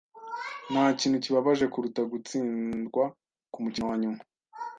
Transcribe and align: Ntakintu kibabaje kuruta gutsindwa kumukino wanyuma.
Ntakintu 0.71 1.17
kibabaje 1.23 1.65
kuruta 1.73 2.01
gutsindwa 2.11 3.03
kumukino 3.53 3.85
wanyuma. 3.91 4.19